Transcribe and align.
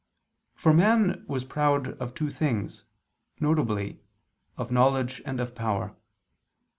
For 0.55 0.73
man 0.73 1.23
was 1.27 1.45
proud 1.45 1.89
of 2.01 2.15
two 2.15 2.31
things, 2.31 2.85
viz. 3.39 3.93
of 4.57 4.71
knowledge 4.71 5.21
and 5.27 5.39
of 5.39 5.53
power. 5.53 5.95